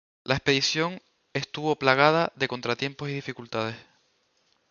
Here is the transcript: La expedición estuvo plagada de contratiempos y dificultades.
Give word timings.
La 0.23 0.33
expedición 0.33 0.99
estuvo 1.31 1.75
plagada 1.75 2.33
de 2.35 2.47
contratiempos 2.47 3.09
y 3.09 3.13
dificultades. 3.13 3.75